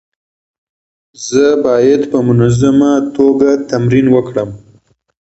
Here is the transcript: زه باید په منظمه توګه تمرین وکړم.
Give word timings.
زه 1.27 1.45
باید 1.65 2.01
په 2.11 2.17
منظمه 2.27 2.91
توګه 3.17 3.49
تمرین 3.69 4.07
وکړم. 4.11 4.49